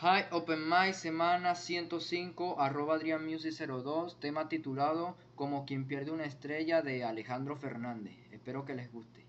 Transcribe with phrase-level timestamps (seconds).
[0.00, 6.24] Hi, Open My, semana 105, arroba Adrian Music 02, tema titulado Como quien pierde una
[6.24, 8.14] estrella de Alejandro Fernández.
[8.30, 9.27] Espero que les guste.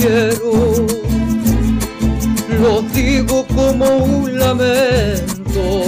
[0.00, 0.86] Quiero,
[2.60, 5.82] lo digo como un lamento,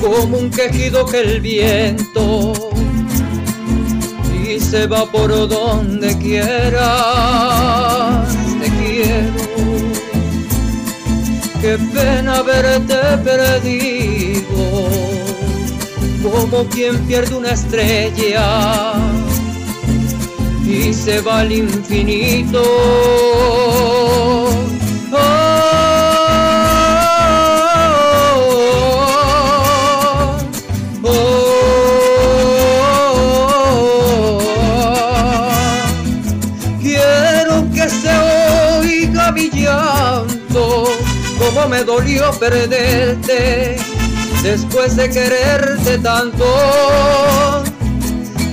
[0.00, 2.52] como un quejido que el viento
[4.46, 6.86] y se va por donde quiera.
[8.60, 9.44] Te quiero,
[11.60, 14.88] qué pena verte perdido,
[16.22, 18.94] como quien pierde una estrella
[20.66, 22.62] y se va al infinito.
[25.12, 25.20] Oh, oh,
[31.02, 31.44] oh.
[36.80, 38.10] Quiero que se
[38.80, 40.84] oiga mi llanto,
[41.38, 43.76] como me dolió perderte
[44.42, 46.44] después de quererte tanto.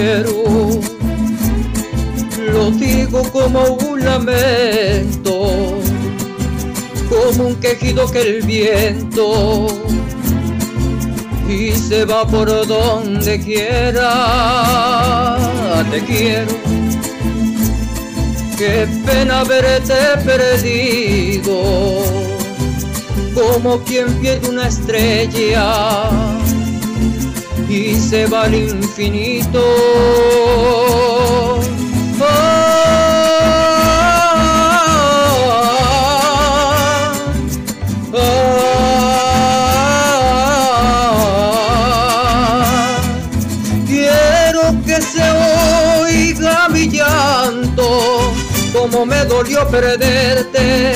[0.00, 0.80] Quiero,
[2.52, 5.78] lo digo como un lamento,
[7.08, 9.66] como un quejido que el viento.
[11.48, 14.06] Y se va por donde quiera.
[15.90, 16.52] Te quiero,
[18.56, 19.94] qué pena verte
[20.24, 21.60] perdido,
[23.34, 26.20] como quien pierde una estrella
[27.70, 29.62] y se va al infinito.
[43.86, 45.22] Quiero que se
[46.02, 48.32] oiga mi llanto,
[48.72, 50.94] como me dolió perderte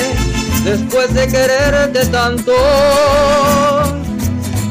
[0.65, 2.53] después de quererte tanto.